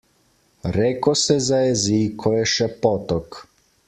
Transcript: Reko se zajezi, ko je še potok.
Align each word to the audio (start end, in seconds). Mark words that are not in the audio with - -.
Reko 0.77 1.13
se 1.23 1.35
zajezi, 1.49 1.99
ko 2.23 2.33
je 2.39 2.49
še 2.55 2.69
potok. 2.87 3.39